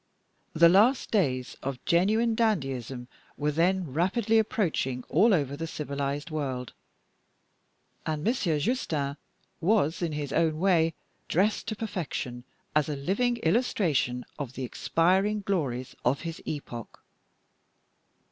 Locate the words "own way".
10.33-10.95